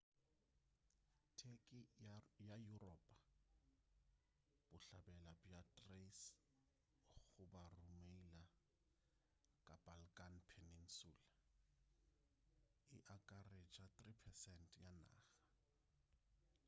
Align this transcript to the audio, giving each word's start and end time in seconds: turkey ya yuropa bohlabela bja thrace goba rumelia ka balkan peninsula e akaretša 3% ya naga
turkey 1.39 1.83
ya 2.47 2.55
yuropa 2.67 3.15
bohlabela 4.69 5.31
bja 5.41 5.59
thrace 5.75 6.33
goba 7.35 7.63
rumelia 7.77 8.43
ka 9.65 9.73
balkan 9.85 10.33
peninsula 10.49 11.25
e 12.95 12.97
akaretša 13.15 13.85
3% 13.95 14.81
ya 14.85 14.91
naga 14.97 15.27